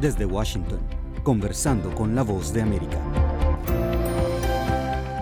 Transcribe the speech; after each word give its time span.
Desde 0.00 0.24
Washington, 0.24 0.78
conversando 1.24 1.92
con 1.92 2.14
la 2.14 2.22
voz 2.22 2.52
de 2.52 2.62
América. 2.62 2.98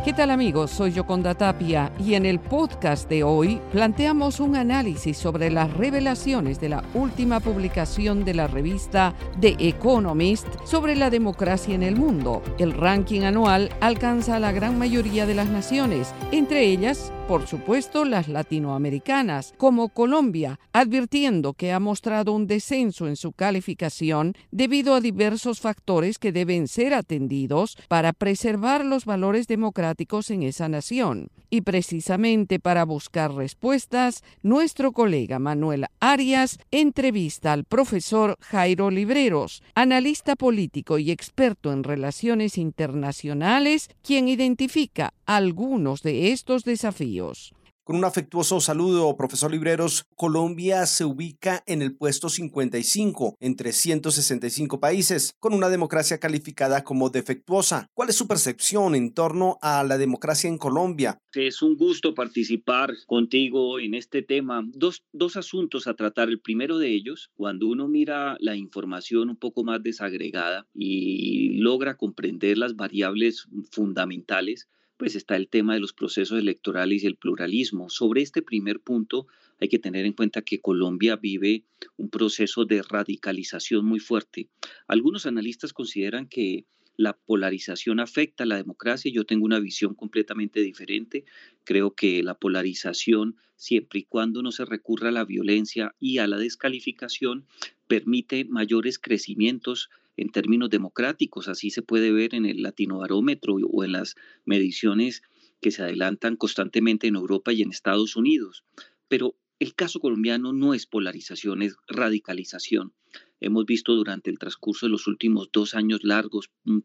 ¿Qué 0.04 0.12
tal 0.12 0.30
amigos? 0.30 0.71
Soy 0.71 0.93
Yoconda 0.93 1.34
Tapia 1.34 1.91
y 1.98 2.12
en 2.12 2.27
el 2.27 2.38
podcast 2.38 3.09
de 3.09 3.25
hoy 3.25 3.59
planteamos 3.73 4.39
un 4.39 4.54
análisis 4.54 5.16
sobre 5.16 5.50
las 5.50 5.73
revelaciones 5.73 6.61
de 6.61 6.68
la 6.68 6.84
última 6.93 7.41
publicación 7.41 8.25
de 8.25 8.34
la 8.34 8.46
revista 8.46 9.14
The 9.41 9.57
Economist 9.59 10.46
sobre 10.64 10.95
la 10.95 11.08
democracia 11.08 11.74
en 11.74 11.82
el 11.82 11.96
mundo. 11.96 12.43
El 12.58 12.72
ranking 12.72 13.22
anual 13.22 13.70
alcanza 13.80 14.36
a 14.36 14.40
la 14.40 14.52
gran 14.52 14.79
mayoría 14.79 15.24
de 15.24 15.34
las 15.34 15.48
naciones, 15.48 16.14
entre 16.32 16.66
ellas 16.66 17.12
por 17.27 17.48
supuesto 17.48 18.04
las 18.04 18.29
latinoamericanas, 18.29 19.52
como 19.56 19.88
Colombia, 19.88 20.61
advirtiendo 20.72 21.54
que 21.54 21.72
ha 21.72 21.80
mostrado 21.80 22.32
un 22.32 22.46
descenso 22.46 23.09
en 23.09 23.16
su 23.16 23.32
calificación 23.32 24.34
debido 24.52 24.95
a 24.95 25.01
diversos 25.01 25.60
factores 25.60 26.18
que 26.18 26.30
deben 26.30 26.68
ser 26.68 26.95
atendidos 26.95 27.77
para 27.88 28.12
preservar 28.12 28.84
los 28.84 29.04
valores 29.04 29.48
democráticos 29.48 30.30
en 30.30 30.45
esa 30.45 30.68
nación. 30.68 31.28
Y 31.51 31.62
precisamente 31.62 32.60
para 32.60 32.84
buscar 32.84 33.32
respuestas, 33.32 34.23
nuestro 34.43 34.93
colega 34.93 35.38
Manuel 35.38 35.87
Arias 36.01 36.59
entrevista 36.70 37.52
al 37.52 37.65
profesor 37.65 38.37
Jairo 38.40 38.90
Libreros, 38.90 39.62
analista 39.74 40.37
político 40.37 40.98
y 40.98 41.10
experto 41.10 41.73
en 41.73 41.82
relaciones 41.82 42.56
internacionales, 42.56 43.88
quien 44.02 44.29
identifica 44.29 45.12
algunos 45.27 46.03
de 46.03 46.33
estos 46.33 46.65
desafíos. 46.65 47.53
Con 47.87 47.95
un 47.95 48.05
afectuoso 48.05 48.61
saludo, 48.61 49.16
profesor 49.16 49.52
Libreros, 49.52 50.07
Colombia 50.16 50.87
se 50.87 51.05
ubica 51.05 51.62
en 51.69 51.83
el 51.83 51.95
puesto 51.97 52.29
55 52.29 53.37
entre 53.39 53.71
165 53.71 54.80
países, 54.80 55.37
con 55.39 55.55
una 55.55 55.69
democracia 55.69 56.18
calificada 56.18 56.83
como 56.83 57.10
defectuosa. 57.10 57.87
¿Cuál 57.95 58.09
es 58.09 58.16
su 58.16 58.27
percepción 58.27 58.96
en 58.96 59.15
torno 59.15 59.57
a 59.63 59.85
la 59.85 59.99
democracia 59.99 60.49
en 60.49 60.59
Colombia? 60.59 61.21
Es 61.33 61.63
un 61.63 61.77
gusto 61.77 62.13
participar 62.13 62.93
contigo 63.07 63.79
en 63.79 63.95
este 63.95 64.22
tema. 64.22 64.65
Dos, 64.75 65.05
dos 65.12 65.37
asuntos 65.37 65.87
a 65.87 65.94
tratar. 65.94 66.28
El 66.28 66.41
primero 66.41 66.78
de 66.78 66.93
ellos, 66.93 67.31
cuando 67.34 67.69
uno 67.69 67.87
mira 67.87 68.37
la 68.41 68.56
información 68.56 69.31
un 69.31 69.37
poco 69.37 69.62
más 69.62 69.81
desagregada 69.81 70.66
y 70.75 71.61
logra 71.61 71.97
comprender 71.97 72.59
las 72.59 72.75
variables 72.75 73.47
fundamentales, 73.71 74.66
pues 74.97 75.15
está 75.15 75.37
el 75.37 75.49
tema 75.49 75.75
de 75.75 75.81
los 75.81 75.93
procesos 75.93 76.39
electorales 76.39 77.03
y 77.03 77.06
el 77.06 77.16
pluralismo. 77.16 77.91
Sobre 77.91 78.22
este 78.22 78.43
primer 78.43 78.81
punto 78.81 79.27
hay 79.61 79.69
que 79.69 79.78
tener 79.78 80.06
en 80.06 80.12
cuenta 80.12 80.43
que 80.43 80.61
Colombia 80.61 81.16
vive 81.16 81.65
un 81.97 82.11
proceso 82.11 82.65
de 82.65 82.83
radicalización 82.83 83.84
muy 83.84 84.00
fuerte. 84.00 84.49
Algunos 84.87 85.27
analistas 85.27 85.72
consideran 85.72 86.28
que 86.28 86.67
la 86.97 87.17
polarización 87.17 88.00
afecta 88.00 88.44
a 88.44 88.47
la 88.47 88.56
democracia. 88.56 89.12
Yo 89.12 89.25
tengo 89.25 89.44
una 89.44 89.61
visión 89.61 89.94
completamente 89.94 90.61
diferente. 90.61 91.25
Creo 91.65 91.94
que 91.94 92.22
la 92.22 92.34
polarización, 92.34 93.37
siempre 93.56 94.00
y 94.00 94.05
cuando 94.05 94.43
no 94.43 94.50
se 94.50 94.65
recurra 94.65 95.11
a 95.11 95.12
la 95.12 95.25
violencia 95.25 95.94
y 96.00 96.19
a 96.19 96.27
la 96.27 96.39
descalificación, 96.39 97.47
permite 97.87 98.44
mayores 98.47 98.99
crecimientos 98.99 99.91
en 100.16 100.31
términos 100.31 100.70
democráticos. 100.70 101.48
Así 101.48 101.70
se 101.70 101.82
puede 101.82 102.12
ver 102.12 102.34
en 102.34 102.47
el 102.47 102.62
latinobarómetro 102.62 103.54
o 103.54 103.84
en 103.84 103.92
las 103.92 104.14
mediciones 104.44 105.22
que 105.60 105.70
se 105.70 105.82
adelantan 105.82 106.36
constantemente 106.36 107.06
en 107.06 107.16
Europa 107.16 107.53
y 107.53 107.62
en 107.62 107.70
Estados 107.70 108.16
Unidos. 108.16 108.64
Pero 109.09 109.37
el 109.59 109.75
caso 109.75 110.00
colombiano 110.00 110.53
no 110.53 110.75
es 110.75 110.87
polarización, 110.87 111.62
es 111.62 111.76
radicalización. 111.88 112.92
Hemos 113.41 113.64
visto 113.64 113.94
durante 113.94 114.31
el 114.31 114.38
transcurso 114.38 114.87
de 114.87 114.91
los 114.91 115.06
últimos 115.06 115.50
dos 115.53 115.75
años 115.75 116.00
largos, 116.03 116.50
mm, 116.64 116.81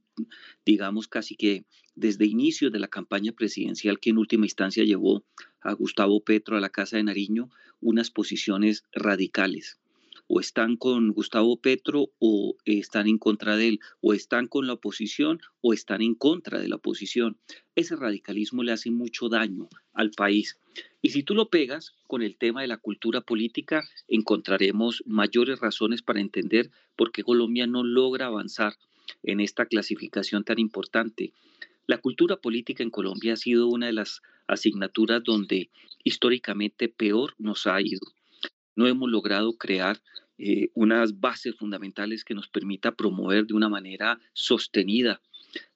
digamos 0.66 1.08
casi 1.08 1.36
que 1.36 1.66
desde 1.96 2.26
inicio 2.26 2.70
de 2.70 2.80
la 2.80 2.88
campaña 2.88 3.34
presidencial 3.34 4.00
que 4.00 4.12
en 4.12 4.18
última 4.18 4.46
instancia 4.46 4.86
llevó 4.86 5.26
a 5.60 5.74
Gustavo 5.74 6.24
Petro 6.24 6.56
a 6.56 6.62
la 6.62 6.70
Casa 6.70 6.98
de 6.98 7.04
Nariño, 7.04 7.50
unas 7.82 8.10
posiciones 8.12 8.86
radicales 8.94 9.81
o 10.34 10.40
están 10.40 10.78
con 10.78 11.10
Gustavo 11.12 11.58
Petro 11.58 12.14
o 12.18 12.56
están 12.64 13.08
en 13.10 13.18
contra 13.18 13.58
de 13.58 13.68
él, 13.68 13.80
o 14.00 14.14
están 14.14 14.48
con 14.48 14.66
la 14.66 14.74
oposición 14.74 15.42
o 15.60 15.74
están 15.74 16.02
en 16.02 16.16
contra 16.16 16.58
de 16.60 16.70
la 16.70 16.78
oposición. 16.78 17.38
Ese 17.76 17.98
radicalismo 17.98 18.64
le 18.64 18.72
hace 18.72 18.92
mucho 18.92 19.28
daño 19.28 19.68
al 19.94 20.12
país. 20.12 20.58
Y 21.02 21.10
si 21.10 21.24
tú 21.24 21.36
lo 21.36 21.50
pegas 21.50 21.92
con 22.08 22.22
el 22.22 22.38
tema 22.38 22.62
de 22.62 22.70
la 22.70 22.78
cultura 22.78 23.20
política, 23.20 23.84
encontraremos 24.08 25.04
mayores 25.06 25.60
razones 25.60 26.02
para 26.02 26.22
entender 26.22 26.72
por 26.96 27.12
qué 27.12 27.24
Colombia 27.24 27.68
no 27.68 27.84
logra 27.84 28.28
avanzar 28.28 28.78
en 29.24 29.42
esta 29.42 29.66
clasificación 29.66 30.46
tan 30.46 30.60
importante. 30.60 31.34
La 31.88 31.98
cultura 31.98 32.38
política 32.38 32.84
en 32.84 32.90
Colombia 32.90 33.34
ha 33.34 33.36
sido 33.36 33.68
una 33.68 33.88
de 33.88 33.94
las 33.94 34.22
asignaturas 34.48 35.22
donde 35.26 35.70
históricamente 36.06 36.88
peor 36.88 37.36
nos 37.38 37.68
ha 37.68 37.82
ido 37.82 38.00
no 38.82 38.88
hemos 38.88 39.12
logrado 39.12 39.54
crear 39.58 40.02
eh, 40.40 40.70
unas 40.74 41.20
bases 41.20 41.56
fundamentales 41.56 42.26
que 42.26 42.34
nos 42.34 42.48
permita 42.48 42.96
promover 42.96 43.46
de 43.46 43.54
una 43.54 43.70
manera 43.70 44.20
sostenida 44.34 45.22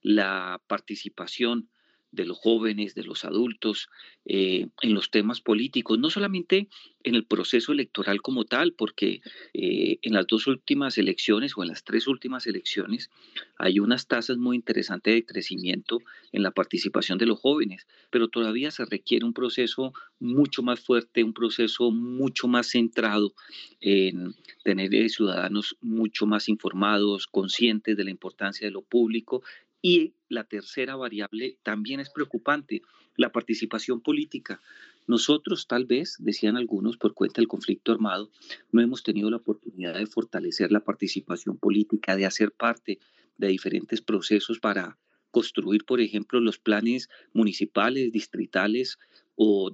la 0.02 0.60
participación 0.66 1.70
de 2.16 2.26
los 2.26 2.38
jóvenes, 2.38 2.96
de 2.96 3.04
los 3.04 3.26
adultos, 3.26 3.90
eh, 4.26 4.68
en 4.82 4.94
los 4.94 5.12
temas 5.12 5.42
políticos, 5.42 6.00
no 6.00 6.10
solamente 6.10 6.68
en 7.04 7.14
el 7.14 7.26
proceso 7.26 7.72
electoral 7.72 8.22
como 8.22 8.46
tal, 8.46 8.74
porque 8.74 9.22
eh, 9.54 10.00
en 10.02 10.14
las 10.14 10.26
dos 10.26 10.48
últimas 10.48 10.98
elecciones 10.98 11.54
o 11.56 11.62
en 11.62 11.70
las 11.70 11.84
tres 11.84 12.08
últimas 12.08 12.48
elecciones 12.48 13.12
hay 13.58 13.80
unas 13.80 14.08
tasas 14.08 14.38
muy 14.38 14.56
interesantes 14.56 15.14
de 15.14 15.26
crecimiento 15.26 16.00
en 16.32 16.42
la 16.42 16.52
participación 16.52 17.20
de 17.20 17.28
los 17.28 17.40
jóvenes, 17.40 17.86
pero 18.10 18.28
todavía 18.28 18.72
se 18.72 18.86
requiere 18.86 19.26
un 19.26 19.34
proceso 19.34 19.94
mucho 20.20 20.64
más 20.64 20.80
fuerte, 20.80 21.24
un 21.24 21.34
proceso 21.34 21.92
mucho 21.92 22.48
más 22.48 22.70
centrado 22.70 23.34
en 23.82 24.34
tener 24.64 24.96
eh, 24.96 25.10
ciudadanos 25.10 25.78
mucho 25.82 26.26
más 26.26 26.50
informados, 26.50 27.28
conscientes 27.28 27.96
de 27.96 28.04
la 28.04 28.10
importancia 28.10 28.66
de 28.66 28.72
lo 28.72 28.82
público 28.82 29.44
y 29.86 30.16
la 30.30 30.46
tercera 30.46 30.96
variable 30.96 31.60
también 31.62 32.00
es 32.00 32.10
preocupante, 32.10 32.82
la 33.18 33.32
participación 33.32 34.02
política. 34.02 34.60
Nosotros 35.06 35.68
tal 35.68 35.86
vez, 35.86 36.16
decían 36.18 36.58
algunos, 36.58 36.98
por 36.98 37.14
cuenta 37.14 37.40
del 37.40 37.48
conflicto 37.48 37.92
armado, 37.92 38.32
no 38.72 38.82
hemos 38.82 39.04
tenido 39.04 39.30
la 39.30 39.38
oportunidad 39.38 39.94
de 39.94 40.08
fortalecer 40.08 40.72
la 40.72 40.80
participación 40.80 41.60
política, 41.60 42.16
de 42.16 42.26
hacer 42.26 42.52
parte 42.52 42.98
de 43.38 43.48
diferentes 43.50 44.02
procesos 44.02 44.58
para 44.58 44.98
construir, 45.30 45.86
por 45.86 46.02
ejemplo, 46.02 46.40
los 46.40 46.58
planes 46.58 47.08
municipales, 47.32 48.12
distritales 48.12 48.98
o 49.36 49.72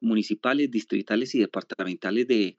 municipales, 0.00 0.70
distritales 0.70 1.34
y 1.34 1.38
departamentales 1.38 2.28
de, 2.28 2.54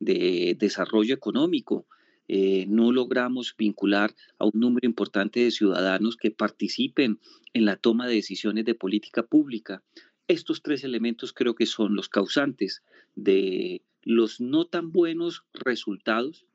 de 0.00 0.56
desarrollo 0.58 1.14
económico 1.14 1.86
eh, 2.32 2.64
no 2.68 2.92
logramos 2.92 3.56
vincular 3.58 4.14
a 4.38 4.44
un 4.44 4.52
número 4.54 4.86
importante 4.86 5.40
de 5.40 5.50
ciudadanos 5.50 6.16
que 6.16 6.30
participen 6.30 7.18
en 7.54 7.64
la 7.64 7.74
toma 7.74 8.06
de 8.06 8.14
decisiones 8.14 8.64
de 8.64 8.76
política 8.76 9.24
pública. 9.24 9.82
Estos 10.28 10.62
tres 10.62 10.84
elementos 10.84 11.32
creo 11.32 11.56
que 11.56 11.66
son 11.66 11.96
los 11.96 12.08
causantes 12.08 12.84
de 13.16 13.82
los 14.02 14.40
no 14.40 14.64
tan 14.64 14.92
buenos 14.92 15.42
resultados 15.54 16.46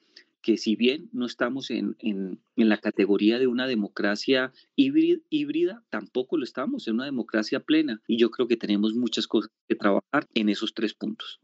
que 0.41 0.55
si 0.55 0.77
bien 0.77 1.09
no 1.11 1.25
estamos 1.25 1.69
en, 1.69 1.97
en, 1.99 2.39
la 2.55 2.77
categoría 2.77 3.37
de 3.37 3.47
una 3.47 3.67
democracia 3.67 4.53
híbrida, 4.77 5.19
híbrida, 5.29 5.83
tampoco 5.89 6.37
lo 6.37 6.45
estamos 6.45 6.87
en 6.87 6.93
una 6.93 7.05
democracia 7.05 7.59
plena. 7.59 8.01
Y 8.07 8.17
yo 8.17 8.31
creo 8.31 8.47
que 8.47 8.55
tenemos 8.55 8.93
muchas 8.93 9.27
cosas 9.27 9.51
que 9.67 9.75
trabajar 9.75 10.25
en 10.35 10.47
esos 10.47 10.73
tres 10.73 10.93
puntos. 10.93 11.41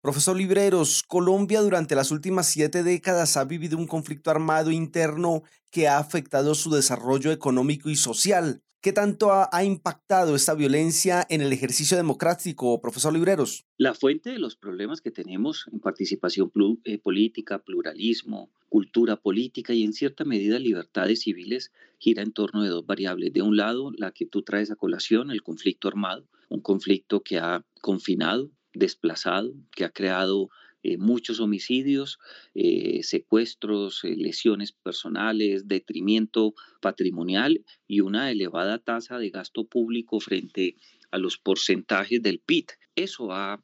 Profesor 0.00 0.36
Libreros, 0.36 1.02
Colombia 1.02 1.60
durante 1.60 1.96
las 1.96 2.12
últimas 2.12 2.46
siete 2.46 2.84
décadas 2.84 3.36
ha 3.36 3.44
vivido 3.44 3.76
un 3.76 3.88
conflicto 3.88 4.30
armado 4.30 4.70
interno 4.70 5.42
que 5.72 5.88
ha 5.88 5.98
afectado 5.98 6.54
su 6.54 6.70
desarrollo 6.70 7.32
económico 7.32 7.90
y 7.90 7.96
social. 7.96 8.62
¿Qué 8.80 8.92
tanto 8.92 9.32
ha, 9.32 9.64
impactado 9.64 10.36
esta 10.36 10.54
violencia 10.54 11.26
en 11.28 11.40
el 11.40 11.52
ejercicio 11.52 11.96
democrático, 11.96 12.80
profesor 12.80 13.12
Libreros? 13.12 13.66
La 13.76 13.92
fuente 13.92 14.30
de 14.30 14.38
los 14.38 14.54
problemas 14.54 15.00
que 15.00 15.10
tenemos 15.10 15.66
en 15.72 15.80
participación 15.80 16.52
eh, 16.84 16.98
política, 16.98 17.58
pluralismo, 17.58 18.50
cultura 18.68 19.16
política 19.16 19.74
y 19.74 19.82
en 19.82 19.92
cierta 19.92 20.24
medida 20.24 20.60
libertades 20.60 21.22
civiles 21.22 21.72
gira 21.98 22.22
en 22.22 22.30
torno 22.30 22.62
de 22.62 22.68
dos 22.68 22.86
variables. 22.86 23.32
De 23.32 23.42
un 23.42 23.56
lado, 23.56 23.90
la 23.96 24.12
que 24.12 24.26
tú 24.26 24.42
traes 24.42 24.70
a 24.70 24.76
colación, 24.76 25.32
el 25.32 25.42
conflicto 25.42 25.88
armado, 25.88 26.28
un 26.48 26.60
conflicto 26.60 27.20
que 27.20 27.40
ha 27.40 27.66
confinado 27.80 28.52
desplazado, 28.78 29.52
que 29.74 29.84
ha 29.84 29.90
creado 29.90 30.50
eh, 30.84 30.96
muchos 30.96 31.40
homicidios, 31.40 32.18
eh, 32.54 33.00
secuestros, 33.02 34.04
eh, 34.04 34.14
lesiones 34.16 34.70
personales, 34.70 35.66
detrimento 35.66 36.54
patrimonial 36.80 37.64
y 37.88 38.00
una 38.00 38.30
elevada 38.30 38.78
tasa 38.78 39.18
de 39.18 39.30
gasto 39.30 39.64
público 39.64 40.20
frente 40.20 40.76
a 41.10 41.18
los 41.18 41.36
porcentajes 41.36 42.22
del 42.22 42.38
PIB. 42.38 42.66
Eso 42.94 43.32
ha 43.32 43.60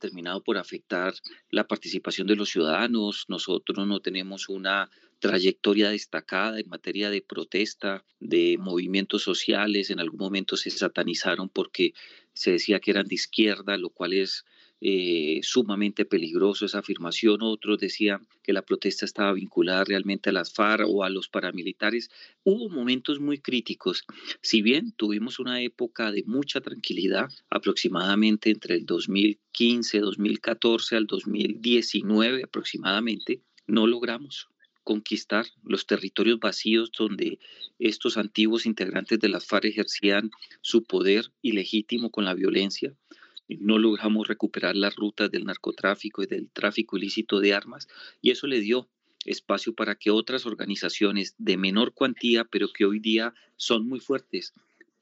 terminado 0.00 0.42
por 0.42 0.58
afectar 0.58 1.14
la 1.50 1.66
participación 1.66 2.26
de 2.26 2.36
los 2.36 2.50
ciudadanos. 2.50 3.24
Nosotros 3.28 3.86
no 3.86 4.00
tenemos 4.00 4.48
una 4.48 4.90
trayectoria 5.22 5.88
destacada 5.90 6.58
en 6.58 6.68
materia 6.68 7.08
de 7.08 7.22
protesta, 7.22 8.04
de 8.18 8.56
movimientos 8.58 9.22
sociales. 9.22 9.90
En 9.90 10.00
algún 10.00 10.18
momento 10.18 10.56
se 10.56 10.70
satanizaron 10.70 11.48
porque 11.48 11.94
se 12.34 12.52
decía 12.52 12.80
que 12.80 12.90
eran 12.90 13.06
de 13.06 13.14
izquierda, 13.14 13.76
lo 13.76 13.90
cual 13.90 14.12
es 14.12 14.44
eh, 14.84 15.38
sumamente 15.42 16.04
peligroso 16.04 16.66
esa 16.66 16.80
afirmación. 16.80 17.42
Otros 17.42 17.78
decían 17.78 18.26
que 18.42 18.52
la 18.52 18.62
protesta 18.62 19.04
estaba 19.04 19.32
vinculada 19.32 19.84
realmente 19.84 20.30
a 20.30 20.32
las 20.32 20.52
FARC 20.52 20.86
o 20.88 21.04
a 21.04 21.10
los 21.10 21.28
paramilitares. 21.28 22.10
Hubo 22.42 22.68
momentos 22.68 23.20
muy 23.20 23.38
críticos. 23.38 24.04
Si 24.40 24.60
bien 24.60 24.92
tuvimos 24.92 25.38
una 25.38 25.62
época 25.62 26.10
de 26.10 26.24
mucha 26.24 26.60
tranquilidad, 26.60 27.30
aproximadamente 27.48 28.50
entre 28.50 28.74
el 28.74 28.84
2015, 28.84 30.00
2014 30.00 30.96
al 30.96 31.06
2019 31.06 32.42
aproximadamente, 32.42 33.40
no 33.68 33.86
logramos 33.86 34.48
conquistar 34.84 35.46
los 35.64 35.86
territorios 35.86 36.40
vacíos 36.40 36.90
donde 36.96 37.38
estos 37.78 38.16
antiguos 38.16 38.66
integrantes 38.66 39.18
de 39.18 39.28
las 39.28 39.46
FARC 39.46 39.66
ejercían 39.66 40.30
su 40.60 40.84
poder 40.84 41.30
ilegítimo 41.42 42.10
con 42.10 42.24
la 42.24 42.34
violencia. 42.34 42.94
No 43.48 43.78
logramos 43.78 44.28
recuperar 44.28 44.76
las 44.76 44.96
rutas 44.96 45.30
del 45.30 45.44
narcotráfico 45.44 46.22
y 46.22 46.26
del 46.26 46.48
tráfico 46.50 46.96
ilícito 46.96 47.40
de 47.40 47.54
armas 47.54 47.88
y 48.20 48.30
eso 48.30 48.46
le 48.46 48.60
dio 48.60 48.88
espacio 49.24 49.74
para 49.74 49.94
que 49.94 50.10
otras 50.10 50.46
organizaciones 50.46 51.34
de 51.38 51.56
menor 51.56 51.92
cuantía, 51.92 52.44
pero 52.44 52.68
que 52.72 52.84
hoy 52.84 52.98
día 52.98 53.34
son 53.56 53.86
muy 53.86 54.00
fuertes, 54.00 54.52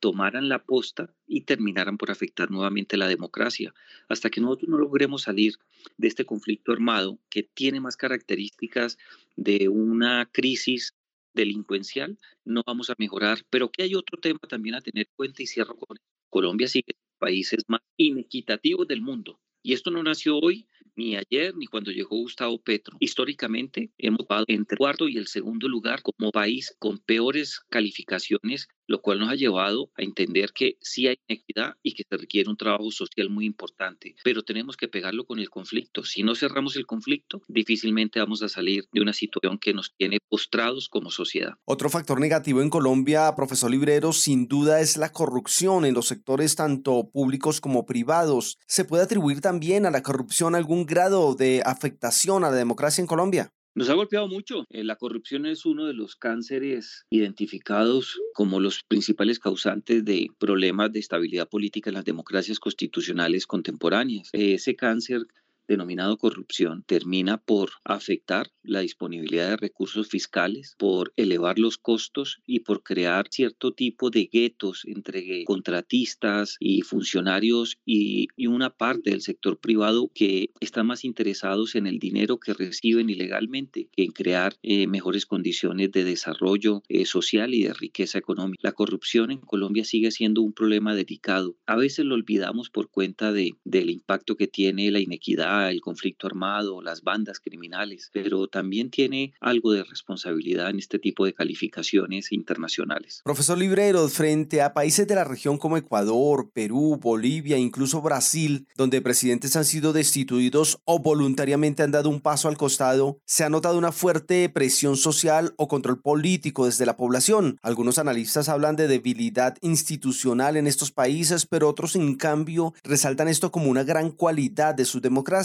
tomaran 0.01 0.49
la 0.49 0.65
posta 0.65 1.15
y 1.27 1.43
terminaran 1.43 1.99
por 1.99 2.11
afectar 2.11 2.51
nuevamente 2.51 2.97
la 2.97 3.07
democracia. 3.07 3.75
Hasta 4.09 4.31
que 4.31 4.41
nosotros 4.41 4.69
no 4.69 4.79
logremos 4.79 5.23
salir 5.23 5.55
de 5.97 6.09
este 6.09 6.25
conflicto 6.25 6.73
armado 6.73 7.19
que 7.29 7.43
tiene 7.43 7.81
más 7.81 7.97
características 7.97 8.99
de 9.37 9.69
una 9.69 10.29
crisis 10.33 10.97
delincuencial, 11.35 12.19
no 12.45 12.63
vamos 12.67 12.91
a 12.91 12.95
mejorar. 12.99 13.45
Pero 13.51 13.71
que 13.71 13.83
hay 13.85 13.95
otro 13.95 14.19
tema 14.19 14.41
también 14.49 14.75
a 14.75 14.81
tener 14.81 15.07
en 15.07 15.13
cuenta 15.15 15.43
y 15.43 15.47
cierro 15.47 15.77
con 15.77 15.99
Colombia 16.29 16.69
sigue 16.69 16.97
países 17.19 17.65
más 17.69 17.81
inequitativos 17.97 18.89
del 18.89 19.03
mundo. 19.03 19.41
Y 19.63 19.75
esto 19.75 19.91
no 19.91 20.03
nació 20.03 20.39
hoy, 20.39 20.67
ni 20.97 21.17
ayer, 21.17 21.55
ni 21.55 21.67
cuando 21.67 21.91
llegó 21.91 22.17
Gustavo 22.17 22.61
Petro. 22.63 22.97
Históricamente 22.99 23.93
hemos 23.99 24.21
estado 24.21 24.45
entre 24.49 24.75
el 24.75 24.79
cuarto 24.79 25.07
y 25.07 25.19
el 25.19 25.27
segundo 25.27 25.69
lugar 25.69 26.03
como 26.03 26.33
país 26.33 26.75
con 26.79 26.99
peores 26.99 27.61
calificaciones 27.69 28.69
lo 28.91 29.01
cual 29.01 29.21
nos 29.21 29.31
ha 29.31 29.37
llevado 29.37 29.93
a 29.97 30.03
entender 30.03 30.51
que 30.53 30.77
sí 30.81 31.07
hay 31.07 31.17
inequidad 31.29 31.77
y 31.81 31.95
que 31.95 32.03
se 32.11 32.17
requiere 32.17 32.51
un 32.51 32.57
trabajo 32.57 32.91
social 32.91 33.31
muy 33.31 33.47
importante, 33.47 34.17
pero 34.25 34.43
tenemos 34.43 34.77
que 34.77 34.89
pegarlo 34.89 35.25
con 35.25 35.39
el 35.39 35.49
conflicto. 35.49 36.03
Si 36.03 36.25
no 36.25 36.35
cerramos 36.35 36.75
el 36.75 36.87
conflicto, 36.87 37.41
difícilmente 37.47 38.19
vamos 38.19 38.43
a 38.43 38.49
salir 38.49 38.89
de 38.93 39.01
una 39.01 39.13
situación 39.13 39.59
que 39.59 39.75
nos 39.75 39.95
tiene 39.97 40.19
postrados 40.29 40.89
como 40.89 41.13
sociedad. 41.13 41.55
Otro 41.67 41.89
factor 41.89 42.19
negativo 42.19 42.63
en 42.63 42.69
Colombia, 42.69 43.33
profesor 43.37 43.71
Librero, 43.71 44.13
sin 44.13 44.49
duda 44.49 44.81
es 44.81 44.97
la 44.97 45.13
corrupción 45.13 45.85
en 45.85 45.95
los 45.95 46.09
sectores 46.09 46.57
tanto 46.57 47.11
públicos 47.13 47.61
como 47.61 47.87
privados. 47.87 48.59
¿Se 48.67 48.85
puede 48.85 49.05
atribuir 49.05 49.41
también 49.41 49.87
a 49.87 49.93
la 49.93 50.03
corrupción 50.03 50.57
algún 50.57 50.85
grado 50.85 51.37
de 51.37 51.63
afectación 51.65 52.43
a 52.43 52.51
la 52.51 52.57
democracia 52.57 53.03
en 53.03 53.07
Colombia? 53.07 53.53
Nos 53.81 53.89
ha 53.89 53.95
golpeado 53.95 54.29
mucho. 54.29 54.67
Eh, 54.69 54.85
la 54.85 54.97
corrupción 54.97 55.47
es 55.47 55.65
uno 55.65 55.87
de 55.87 55.95
los 55.95 56.15
cánceres 56.15 57.07
identificados 57.09 58.21
como 58.35 58.61
los 58.61 58.83
principales 58.83 59.39
causantes 59.39 60.05
de 60.05 60.29
problemas 60.39 60.93
de 60.93 60.99
estabilidad 60.99 61.49
política 61.49 61.89
en 61.89 61.95
las 61.95 62.05
democracias 62.05 62.59
constitucionales 62.59 63.47
contemporáneas. 63.47 64.29
ese 64.35 64.77
cáncer 64.77 65.23
denominado 65.71 66.19
corrupción 66.19 66.83
termina 66.85 67.39
por 67.39 67.71
afectar 67.85 68.51
la 68.63 68.81
disponibilidad 68.81 69.51
de 69.51 69.57
recursos 69.57 70.09
fiscales, 70.09 70.75
por 70.79 71.13
elevar 71.17 71.61
los 71.61 71.79
costos 71.79 72.41
y 72.45 72.61
por 72.61 72.83
crear 72.83 73.29
cierto 73.31 73.73
tipo 73.73 74.11
de 74.11 74.29
guetos 74.31 74.83
entre 74.85 75.45
contratistas 75.45 76.57
y 76.59 76.83
funcionarios 76.83 77.79
y, 77.87 78.29
una 78.51 78.71
parte 78.71 79.11
del 79.11 79.21
sector 79.21 79.61
privado 79.61 80.11
que 80.13 80.51
están 80.59 80.89
más 80.89 81.05
interesados 81.05 81.77
en 81.77 81.87
el 81.87 82.01
dinero 82.01 82.41
que 82.41 82.53
reciben 82.53 83.09
ilegalmente 83.09 83.89
que 83.93 84.03
en 84.03 84.11
crear 84.11 84.57
eh, 84.65 84.89
mejores 84.89 85.25
condiciones 85.25 85.93
de 85.93 86.03
desarrollo 86.03 86.83
eh, 86.89 87.05
social 87.05 87.55
y 87.55 87.63
de 87.63 87.73
riqueza 87.73 88.19
económica. 88.19 88.59
La 88.65 88.73
corrupción 88.73 89.31
en 89.31 89.39
Colombia 89.39 89.85
sigue 89.85 90.11
siendo 90.11 90.43
un 90.43 90.53
problema 90.53 90.97
delicado. 90.97 91.55
A 91.65 91.77
veces 91.77 92.07
lo 92.07 92.17
olvidamos 92.17 92.71
por 92.71 92.91
cuenta 92.91 93.33
de, 93.33 93.55
del 93.63 93.89
impacto 93.91 94.37
que 94.37 94.49
tiene 94.49 94.91
la 94.91 94.99
inequidad 94.99 95.60
el 95.69 95.81
conflicto 95.81 96.27
armado, 96.27 96.81
las 96.81 97.03
bandas 97.03 97.41
criminales, 97.41 98.11
pero 98.13 98.47
también 98.47 98.91
tiene 98.91 99.35
algo 99.41 99.73
de 99.73 99.85
responsabilidad 99.85 100.71
en 100.71 100.79
este 100.79 100.99
tipo 100.99 101.27
de 101.27 101.35
calificaciones 101.35 102.33
internacionales. 102.33 103.21
Profesor 103.25 103.59
Librero, 103.59 104.09
frente 104.09 104.63
a 104.63 104.73
países 104.73 105.07
de 105.07 105.15
la 105.15 105.25
región 105.25 105.59
como 105.59 105.77
Ecuador, 105.77 106.51
Perú, 106.53 106.99
Bolivia, 107.01 107.59
incluso 107.59 108.01
Brasil, 108.01 108.67
donde 108.77 109.03
presidentes 109.03 109.57
han 109.57 109.65
sido 109.65 109.93
destituidos 109.93 110.81
o 110.85 111.01
voluntariamente 111.01 111.83
han 111.83 111.91
dado 111.91 112.09
un 112.09 112.21
paso 112.21 112.49
al 112.49 112.57
costado, 112.57 113.19
se 113.25 113.45
ha 113.45 113.51
notado 113.51 113.77
una 113.77 113.93
fuerte 113.93 114.49
presión 114.49 114.97
social 114.97 115.55
o 115.57 115.69
control 115.69 116.01
político 116.01 116.67
desde 116.67 116.87
la 116.87 116.97
población. 116.97 117.59
Algunos 117.63 117.99
analistas 117.99 118.49
hablan 118.49 118.77
de 118.77 118.89
debilidad 118.89 119.57
institucional 119.61 120.57
en 120.57 120.67
estos 120.67 120.93
países, 120.93 121.47
pero 121.47 121.69
otros 121.69 121.97
en 121.97 122.15
cambio 122.15 122.73
resaltan 122.85 123.29
esto 123.29 123.51
como 123.51 123.71
una 123.71 123.85
gran 123.85 124.11
cualidad 124.11 124.75
de 124.75 124.85
su 124.85 125.01
democracia 125.01 125.40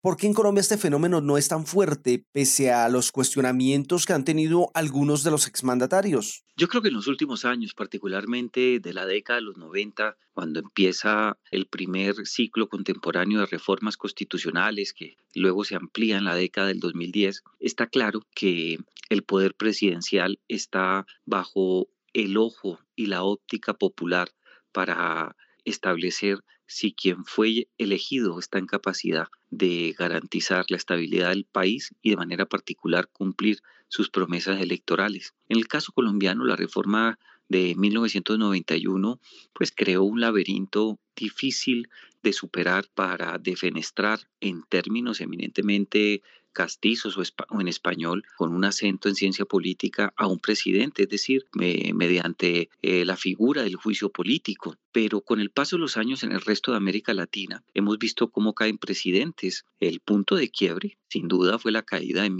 ¿Por 0.00 0.16
qué 0.16 0.26
en 0.26 0.34
Colombia 0.34 0.60
este 0.60 0.78
fenómeno 0.78 1.20
no 1.20 1.38
es 1.38 1.48
tan 1.48 1.66
fuerte 1.66 2.24
pese 2.32 2.72
a 2.72 2.88
los 2.88 3.12
cuestionamientos 3.12 4.04
que 4.04 4.12
han 4.12 4.24
tenido 4.24 4.70
algunos 4.74 5.22
de 5.22 5.30
los 5.30 5.46
exmandatarios? 5.46 6.44
Yo 6.56 6.66
creo 6.68 6.82
que 6.82 6.88
en 6.88 6.94
los 6.94 7.06
últimos 7.06 7.44
años, 7.44 7.74
particularmente 7.74 8.80
de 8.80 8.92
la 8.92 9.06
década 9.06 9.38
de 9.38 9.46
los 9.46 9.56
90, 9.56 10.16
cuando 10.32 10.60
empieza 10.60 11.38
el 11.50 11.66
primer 11.66 12.26
ciclo 12.26 12.68
contemporáneo 12.68 13.40
de 13.40 13.46
reformas 13.46 13.96
constitucionales 13.96 14.92
que 14.92 15.16
luego 15.34 15.64
se 15.64 15.76
amplía 15.76 16.16
en 16.16 16.24
la 16.24 16.34
década 16.34 16.68
del 16.68 16.80
2010, 16.80 17.42
está 17.60 17.86
claro 17.86 18.22
que 18.34 18.78
el 19.08 19.22
poder 19.22 19.54
presidencial 19.54 20.40
está 20.48 21.06
bajo 21.26 21.88
el 22.12 22.36
ojo 22.36 22.80
y 22.96 23.06
la 23.06 23.22
óptica 23.22 23.74
popular 23.74 24.30
para 24.72 25.36
establecer 25.64 26.38
si 26.68 26.92
quien 26.92 27.24
fue 27.24 27.66
elegido 27.78 28.38
está 28.38 28.58
en 28.58 28.66
capacidad 28.66 29.28
de 29.50 29.94
garantizar 29.98 30.66
la 30.68 30.76
estabilidad 30.76 31.30
del 31.30 31.44
país 31.44 31.94
y 32.02 32.10
de 32.10 32.16
manera 32.16 32.46
particular 32.46 33.08
cumplir 33.10 33.60
sus 33.88 34.10
promesas 34.10 34.60
electorales. 34.60 35.34
En 35.48 35.56
el 35.56 35.66
caso 35.66 35.92
colombiano, 35.92 36.44
la 36.44 36.56
reforma 36.56 37.18
de 37.48 37.74
1991 37.74 39.18
pues 39.54 39.72
creó 39.74 40.02
un 40.04 40.20
laberinto 40.20 41.00
difícil 41.16 41.88
de 42.22 42.32
superar 42.32 42.86
para 42.94 43.38
defenestrar 43.38 44.20
en 44.40 44.62
términos 44.68 45.20
eminentemente 45.20 46.22
castizos 46.52 47.16
o, 47.16 47.60
en 47.60 47.68
español 47.68 48.24
con 48.36 48.52
un 48.52 48.64
acento 48.64 49.08
en 49.08 49.14
ciencia 49.14 49.44
política 49.44 50.12
a 50.16 50.26
un 50.26 50.40
presidente, 50.40 51.04
es 51.04 51.08
decir, 51.08 51.46
mediante 51.52 52.68
eh, 52.82 53.04
la 53.04 53.16
figura 53.16 53.62
del 53.62 53.76
juicio 53.76 54.10
político. 54.10 54.74
Pero 54.90 55.20
con 55.20 55.40
el 55.40 55.50
paso 55.50 55.76
de 55.76 55.80
los 55.82 55.96
años 55.96 56.24
en 56.24 56.32
el 56.32 56.40
resto 56.40 56.72
de 56.72 56.78
América 56.78 57.14
Latina 57.14 57.62
hemos 57.74 57.98
visto 57.98 58.32
cómo 58.32 58.54
caen 58.54 58.78
presidentes. 58.78 59.66
El 59.78 60.00
punto 60.00 60.34
de 60.34 60.50
quiebre, 60.50 60.98
sin 61.08 61.28
duda, 61.28 61.60
fue 61.60 61.70
la 61.70 61.82
caída 61.82 62.26
en 62.26 62.34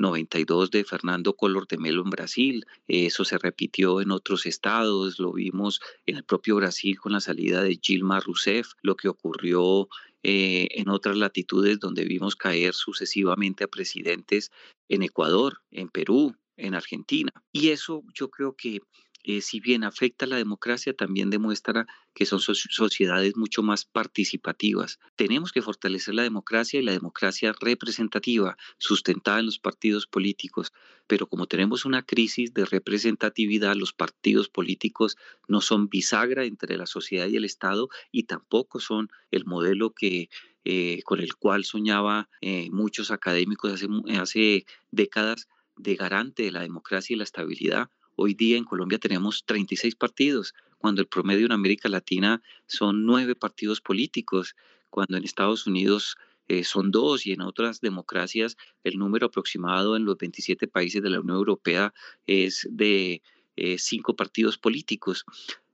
1992 0.00 0.70
de 0.70 0.84
Fernando 0.84 1.34
Collor 1.34 1.66
de 1.68 1.76
Melo 1.78 2.02
en 2.02 2.10
Brasil. 2.10 2.66
Eso 2.88 3.24
se 3.24 3.38
repitió 3.38 4.00
en 4.00 4.10
otros 4.10 4.46
estados, 4.46 5.18
lo 5.18 5.32
vimos 5.32 5.80
en 6.06 6.16
el 6.16 6.24
propio 6.24 6.56
Brasil 6.56 6.98
con 6.98 7.12
la 7.12 7.20
salida 7.20 7.62
de 7.62 7.78
Gilma 7.80 8.20
Rousseff, 8.20 8.72
lo 8.82 8.96
que 8.96 9.08
ocurrió 9.08 9.88
eh, 10.22 10.68
en 10.72 10.88
otras 10.88 11.16
latitudes 11.16 11.78
donde 11.78 12.04
vimos 12.04 12.34
caer 12.34 12.74
sucesivamente 12.74 13.64
a 13.64 13.68
presidentes 13.68 14.50
en 14.88 15.02
Ecuador, 15.02 15.62
en 15.70 15.88
Perú, 15.88 16.34
en 16.56 16.74
Argentina. 16.74 17.32
Y 17.52 17.68
eso 17.68 18.02
yo 18.14 18.30
creo 18.30 18.54
que 18.54 18.80
eh, 19.22 19.40
si 19.40 19.60
bien 19.60 19.84
afecta 19.84 20.24
a 20.24 20.28
la 20.28 20.36
democracia, 20.36 20.94
también 20.94 21.30
demuestra 21.30 21.86
que 22.14 22.26
son 22.26 22.40
sociedades 22.40 23.36
mucho 23.36 23.62
más 23.62 23.84
participativas. 23.84 24.98
Tenemos 25.16 25.52
que 25.52 25.62
fortalecer 25.62 26.14
la 26.14 26.22
democracia 26.22 26.80
y 26.80 26.82
la 26.82 26.92
democracia 26.92 27.52
representativa, 27.60 28.56
sustentada 28.78 29.40
en 29.40 29.46
los 29.46 29.58
partidos 29.58 30.06
políticos, 30.06 30.72
pero 31.06 31.26
como 31.26 31.46
tenemos 31.46 31.84
una 31.84 32.02
crisis 32.02 32.54
de 32.54 32.64
representatividad, 32.64 33.74
los 33.76 33.92
partidos 33.92 34.48
políticos 34.48 35.16
no 35.48 35.60
son 35.60 35.88
bisagra 35.88 36.44
entre 36.44 36.76
la 36.76 36.86
sociedad 36.86 37.26
y 37.28 37.36
el 37.36 37.44
Estado 37.44 37.88
y 38.10 38.24
tampoco 38.24 38.80
son 38.80 39.08
el 39.30 39.44
modelo 39.44 39.90
que 39.92 40.28
eh, 40.64 41.02
con 41.04 41.20
el 41.20 41.36
cual 41.36 41.64
soñaba 41.64 42.28
eh, 42.42 42.68
muchos 42.70 43.10
académicos 43.10 43.72
hace, 43.72 43.88
hace 44.18 44.66
décadas 44.90 45.48
de 45.76 45.96
garante 45.96 46.42
de 46.42 46.52
la 46.52 46.60
democracia 46.60 47.14
y 47.14 47.16
la 47.16 47.24
estabilidad 47.24 47.90
Hoy 48.22 48.34
día 48.34 48.58
en 48.58 48.64
Colombia 48.64 48.98
tenemos 48.98 49.46
36 49.46 49.94
partidos, 49.94 50.52
cuando 50.76 51.00
el 51.00 51.06
promedio 51.06 51.46
en 51.46 51.52
América 51.52 51.88
Latina 51.88 52.42
son 52.66 53.06
nueve 53.06 53.34
partidos 53.34 53.80
políticos, 53.80 54.56
cuando 54.90 55.16
en 55.16 55.24
Estados 55.24 55.66
Unidos 55.66 56.18
eh, 56.46 56.62
son 56.64 56.90
dos 56.90 57.24
y 57.24 57.32
en 57.32 57.40
otras 57.40 57.80
democracias 57.80 58.58
el 58.84 58.98
número 58.98 59.28
aproximado 59.28 59.96
en 59.96 60.04
los 60.04 60.18
27 60.18 60.68
países 60.68 61.02
de 61.02 61.08
la 61.08 61.18
Unión 61.18 61.38
Europea 61.38 61.94
es 62.26 62.68
de 62.70 63.22
eh, 63.56 63.78
cinco 63.78 64.14
partidos 64.16 64.58
políticos. 64.58 65.24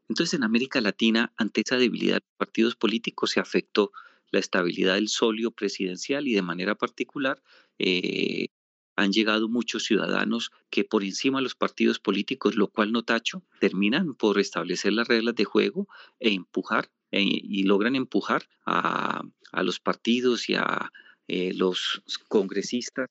Entonces 0.08 0.34
en 0.34 0.44
América 0.44 0.80
Latina, 0.80 1.32
ante 1.36 1.62
esa 1.62 1.78
debilidad 1.78 2.18
de 2.18 2.26
partidos 2.36 2.76
políticos, 2.76 3.32
se 3.32 3.40
afectó 3.40 3.90
la 4.30 4.38
estabilidad 4.38 4.94
del 4.94 5.08
solio 5.08 5.50
presidencial 5.50 6.28
y 6.28 6.34
de 6.34 6.42
manera 6.42 6.76
particular 6.76 7.42
eh, 7.80 8.50
han 8.96 9.12
llegado 9.12 9.48
muchos 9.48 9.84
ciudadanos 9.84 10.50
que 10.70 10.84
por 10.84 11.04
encima 11.04 11.38
de 11.38 11.44
los 11.44 11.54
partidos 11.54 12.00
políticos, 12.00 12.56
lo 12.56 12.68
cual 12.68 12.92
no 12.92 13.02
tacho, 13.02 13.42
terminan 13.60 14.14
por 14.14 14.38
establecer 14.38 14.92
las 14.92 15.06
reglas 15.06 15.34
de 15.34 15.44
juego 15.44 15.86
e 16.18 16.32
empujar 16.32 16.90
e, 17.10 17.22
y 17.22 17.62
logran 17.64 17.94
empujar 17.94 18.48
a, 18.64 19.22
los 19.62 19.80
partidos 19.80 20.48
y 20.48 20.54
a 20.54 20.90
eh, 21.28 21.52
los 21.54 22.02
congresistas 22.28 23.08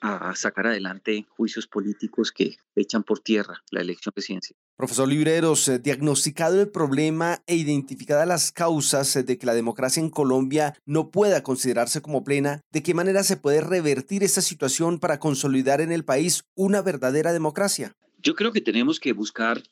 a 0.00 0.34
sacar 0.34 0.66
adelante 0.66 1.26
juicios 1.28 1.66
políticos 1.66 2.32
que 2.32 2.56
echan 2.74 3.02
por 3.02 3.20
tierra 3.20 3.62
la 3.70 3.80
elección 3.80 4.12
presidencial. 4.12 4.58
Profesor 4.80 5.06
Libreros, 5.06 5.68
eh, 5.68 5.78
diagnosticado 5.78 6.58
el 6.58 6.70
problema 6.70 7.42
e 7.46 7.54
identificadas 7.54 8.26
las 8.26 8.50
causas 8.50 9.14
eh, 9.14 9.22
de 9.22 9.36
que 9.36 9.44
la 9.44 9.52
democracia 9.52 10.00
en 10.00 10.08
Colombia 10.08 10.72
no 10.86 11.10
pueda 11.10 11.42
considerarse 11.42 12.00
como 12.00 12.24
plena, 12.24 12.62
¿de 12.72 12.82
qué 12.82 12.94
manera 12.94 13.22
se 13.22 13.36
puede 13.36 13.60
revertir 13.60 14.24
esta 14.24 14.40
situación 14.40 14.98
para 14.98 15.18
consolidar 15.18 15.82
en 15.82 15.92
el 15.92 16.06
país 16.06 16.44
una 16.54 16.80
verdadera 16.80 17.34
democracia? 17.34 17.94
Yo 18.22 18.34
creo 18.34 18.52
que 18.52 18.62
tenemos 18.62 19.00
que 19.00 19.12
buscar 19.12 19.62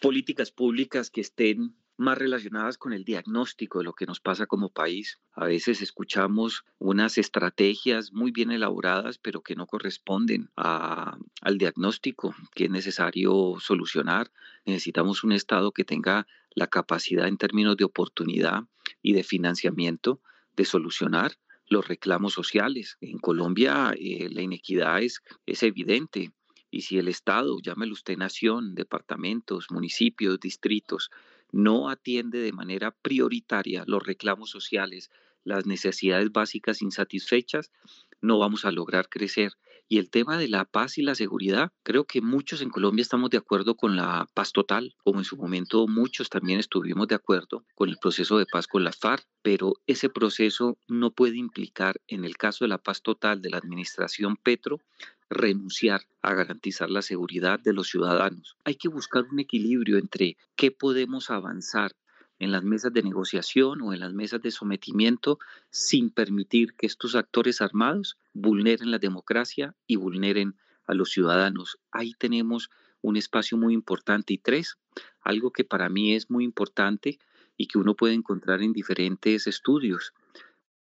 políticas 0.00 0.50
públicas 0.50 1.10
que 1.10 1.20
estén 1.20 1.76
más 1.96 2.18
relacionadas 2.18 2.78
con 2.78 2.92
el 2.92 3.04
diagnóstico 3.04 3.78
de 3.78 3.84
lo 3.84 3.94
que 3.94 4.06
nos 4.06 4.20
pasa 4.20 4.46
como 4.46 4.68
país. 4.68 5.18
A 5.32 5.46
veces 5.46 5.80
escuchamos 5.82 6.64
unas 6.78 7.18
estrategias 7.18 8.12
muy 8.12 8.30
bien 8.30 8.50
elaboradas, 8.50 9.18
pero 9.18 9.42
que 9.42 9.56
no 9.56 9.66
corresponden 9.66 10.50
al 10.56 11.58
diagnóstico 11.58 12.34
que 12.54 12.64
es 12.64 12.70
necesario 12.70 13.56
solucionar. 13.60 14.30
Necesitamos 14.64 15.24
un 15.24 15.32
Estado 15.32 15.72
que 15.72 15.84
tenga 15.84 16.26
la 16.50 16.66
capacidad 16.66 17.28
en 17.28 17.36
términos 17.36 17.76
de 17.76 17.84
oportunidad 17.84 18.64
y 19.02 19.12
de 19.12 19.22
financiamiento 19.22 20.20
de 20.56 20.64
solucionar 20.64 21.32
los 21.68 21.86
reclamos 21.88 22.32
sociales. 22.32 22.96
En 23.00 23.18
Colombia 23.18 23.92
eh, 23.98 24.28
la 24.30 24.42
inequidad 24.42 25.02
es, 25.02 25.22
es 25.46 25.62
evidente. 25.62 26.32
Y 26.70 26.82
si 26.82 26.98
el 26.98 27.08
Estado, 27.08 27.58
llámelo 27.62 27.92
usted 27.92 28.16
nación, 28.16 28.74
departamentos, 28.74 29.70
municipios, 29.70 30.40
distritos, 30.40 31.10
no 31.56 31.88
atiende 31.88 32.38
de 32.40 32.52
manera 32.52 32.90
prioritaria 32.90 33.84
los 33.86 34.02
reclamos 34.02 34.50
sociales, 34.50 35.10
las 35.42 35.64
necesidades 35.64 36.30
básicas 36.30 36.82
insatisfechas, 36.82 37.72
no 38.20 38.38
vamos 38.38 38.66
a 38.66 38.72
lograr 38.72 39.08
crecer. 39.08 39.52
Y 39.88 39.98
el 39.98 40.10
tema 40.10 40.36
de 40.36 40.48
la 40.48 40.64
paz 40.64 40.98
y 40.98 41.02
la 41.02 41.14
seguridad, 41.14 41.72
creo 41.82 42.04
que 42.04 42.20
muchos 42.20 42.60
en 42.60 42.70
Colombia 42.70 43.02
estamos 43.02 43.30
de 43.30 43.38
acuerdo 43.38 43.76
con 43.76 43.96
la 43.96 44.28
paz 44.34 44.52
total, 44.52 44.96
como 44.98 45.20
en 45.20 45.24
su 45.24 45.36
momento 45.36 45.86
muchos 45.86 46.28
también 46.28 46.58
estuvimos 46.58 47.06
de 47.08 47.14
acuerdo 47.14 47.64
con 47.74 47.88
el 47.88 47.96
proceso 47.96 48.36
de 48.36 48.46
paz 48.46 48.66
con 48.66 48.84
la 48.84 48.92
FARC, 48.92 49.24
pero 49.42 49.74
ese 49.86 50.10
proceso 50.10 50.76
no 50.88 51.12
puede 51.12 51.38
implicar, 51.38 52.00
en 52.08 52.24
el 52.24 52.36
caso 52.36 52.64
de 52.64 52.68
la 52.68 52.78
paz 52.78 53.00
total 53.00 53.40
de 53.40 53.50
la 53.50 53.58
administración 53.58 54.36
Petro, 54.36 54.80
renunciar 55.28 56.02
a 56.22 56.34
garantizar 56.34 56.90
la 56.90 57.02
seguridad 57.02 57.60
de 57.60 57.72
los 57.72 57.88
ciudadanos. 57.88 58.56
Hay 58.64 58.76
que 58.76 58.88
buscar 58.88 59.24
un 59.30 59.40
equilibrio 59.40 59.98
entre 59.98 60.36
qué 60.54 60.70
podemos 60.70 61.30
avanzar 61.30 61.92
en 62.38 62.52
las 62.52 62.62
mesas 62.62 62.92
de 62.92 63.02
negociación 63.02 63.80
o 63.82 63.92
en 63.92 64.00
las 64.00 64.12
mesas 64.12 64.42
de 64.42 64.50
sometimiento 64.50 65.38
sin 65.70 66.10
permitir 66.10 66.74
que 66.74 66.86
estos 66.86 67.14
actores 67.14 67.60
armados 67.60 68.18
vulneren 68.34 68.90
la 68.90 68.98
democracia 68.98 69.74
y 69.86 69.96
vulneren 69.96 70.56
a 70.86 70.94
los 70.94 71.10
ciudadanos. 71.10 71.78
Ahí 71.90 72.12
tenemos 72.18 72.70
un 73.02 73.16
espacio 73.16 73.56
muy 73.56 73.74
importante. 73.74 74.34
Y 74.34 74.38
tres, 74.38 74.76
algo 75.20 75.50
que 75.50 75.64
para 75.64 75.88
mí 75.88 76.14
es 76.14 76.30
muy 76.30 76.44
importante 76.44 77.18
y 77.56 77.68
que 77.68 77.78
uno 77.78 77.94
puede 77.94 78.14
encontrar 78.14 78.62
en 78.62 78.72
diferentes 78.72 79.46
estudios. 79.46 80.12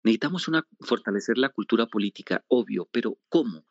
Necesitamos 0.02 0.48
una, 0.48 0.66
fortalecer 0.80 1.38
la 1.38 1.50
cultura 1.50 1.86
política, 1.86 2.44
obvio, 2.48 2.88
pero 2.90 3.18
¿cómo? 3.28 3.64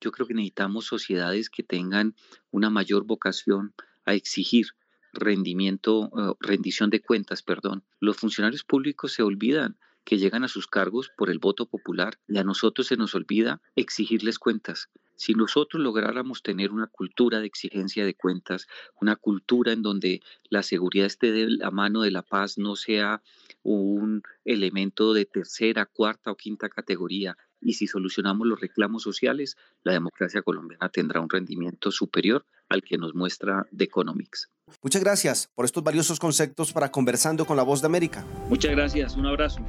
Yo 0.00 0.12
creo 0.12 0.26
que 0.26 0.34
necesitamos 0.34 0.86
sociedades 0.86 1.50
que 1.50 1.62
tengan 1.62 2.14
una 2.50 2.70
mayor 2.70 3.04
vocación 3.04 3.74
a 4.04 4.14
exigir 4.14 4.68
rendimiento, 5.12 6.10
eh, 6.16 6.34
rendición 6.40 6.90
de 6.90 7.00
cuentas, 7.00 7.42
perdón. 7.42 7.84
Los 8.00 8.16
funcionarios 8.16 8.64
públicos 8.64 9.12
se 9.12 9.22
olvidan 9.22 9.76
que 10.04 10.18
llegan 10.18 10.44
a 10.44 10.48
sus 10.48 10.66
cargos 10.66 11.10
por 11.16 11.28
el 11.28 11.38
voto 11.38 11.66
popular 11.66 12.18
y 12.26 12.38
a 12.38 12.44
nosotros 12.44 12.86
se 12.86 12.96
nos 12.96 13.14
olvida 13.14 13.60
exigirles 13.76 14.38
cuentas. 14.38 14.88
Si 15.16 15.34
nosotros 15.34 15.82
lográramos 15.82 16.42
tener 16.42 16.70
una 16.70 16.86
cultura 16.86 17.40
de 17.40 17.46
exigencia 17.46 18.06
de 18.06 18.14
cuentas, 18.14 18.68
una 19.00 19.16
cultura 19.16 19.72
en 19.72 19.82
donde 19.82 20.22
la 20.48 20.62
seguridad 20.62 21.06
esté 21.06 21.32
de 21.32 21.50
la 21.50 21.70
mano 21.72 22.02
de 22.02 22.12
la 22.12 22.22
paz, 22.22 22.56
no 22.56 22.76
sea 22.76 23.20
un 23.62 24.22
elemento 24.44 25.12
de 25.12 25.26
tercera, 25.26 25.86
cuarta 25.86 26.30
o 26.30 26.36
quinta 26.36 26.68
categoría, 26.68 27.36
y 27.60 27.74
si 27.74 27.86
solucionamos 27.86 28.46
los 28.46 28.60
reclamos 28.60 29.02
sociales, 29.02 29.56
la 29.82 29.92
democracia 29.92 30.42
colombiana 30.42 30.88
tendrá 30.88 31.20
un 31.20 31.28
rendimiento 31.28 31.90
superior 31.90 32.44
al 32.68 32.82
que 32.82 32.98
nos 32.98 33.14
muestra 33.14 33.66
The 33.76 33.84
Economics. 33.84 34.50
Muchas 34.82 35.02
gracias 35.02 35.50
por 35.54 35.64
estos 35.64 35.82
valiosos 35.82 36.18
conceptos 36.18 36.72
para 36.72 36.90
Conversando 36.90 37.46
con 37.46 37.56
la 37.56 37.62
Voz 37.62 37.80
de 37.80 37.86
América. 37.86 38.24
Muchas 38.48 38.72
gracias, 38.72 39.16
un 39.16 39.26
abrazo. 39.26 39.60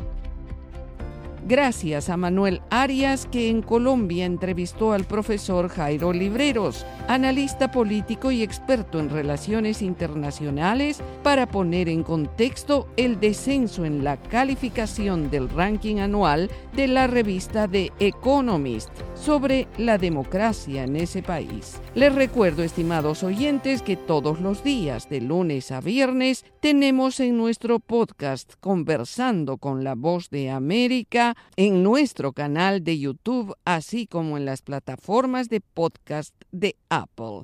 Gracias 1.50 2.12
a 2.12 2.16
Manuel 2.16 2.62
Arias 2.70 3.26
que 3.26 3.50
en 3.50 3.64
Colombia 3.64 4.26
entrevistó 4.26 4.94
al 4.94 5.06
profesor 5.06 5.68
Jairo 5.68 6.14
Libreros, 6.14 6.86
analista 7.08 7.72
político 7.72 8.30
y 8.30 8.44
experto 8.44 9.00
en 9.00 9.10
relaciones 9.10 9.82
internacionales, 9.82 11.02
para 11.24 11.48
poner 11.48 11.90
en 11.90 12.04
contexto 12.04 12.88
el 12.98 13.20
descenso 13.20 13.84
en 13.84 14.04
la 14.04 14.18
calificación 14.18 15.32
del 15.32 15.50
ranking 15.50 15.96
anual 15.96 16.52
de 16.76 16.88
la 16.88 17.08
revista 17.08 17.68
The 17.68 17.94
Economist 18.00 18.92
sobre 19.16 19.68
la 19.80 19.98
democracia 19.98 20.84
en 20.84 20.98
ese 20.98 21.24
país. 21.24 21.82
Les 21.96 22.14
recuerdo, 22.14 22.62
estimados 22.62 23.24
oyentes, 23.24 23.82
que 23.82 23.98
todos 23.98 24.40
los 24.40 24.64
días, 24.64 25.10
de 25.10 25.22
lunes 25.22 25.72
a 25.72 25.82
viernes, 25.82 26.46
tenemos 26.60 27.20
en 27.20 27.38
nuestro 27.38 27.80
podcast 27.80 28.54
Conversando 28.60 29.58
con 29.58 29.84
la 29.84 29.96
Voz 29.96 30.30
de 30.30 30.52
América 30.52 31.36
en 31.56 31.84
nuestro 31.84 32.34
canal 32.34 32.84
de 32.84 33.00
YouTube, 33.00 33.56
así 33.66 34.08
como 34.08 34.38
en 34.38 34.46
las 34.46 34.62
plataformas 34.62 35.50
de 35.50 35.62
podcast 35.62 36.34
de 36.52 36.76
Apple. 36.90 37.44